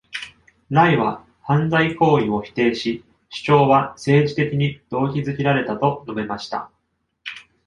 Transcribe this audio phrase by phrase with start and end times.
[0.71, 6.71] ライは犯罪行為を否定し、主張は政治的に動機付けられたと述べました。